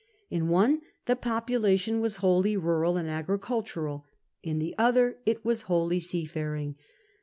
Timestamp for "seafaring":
5.99-6.75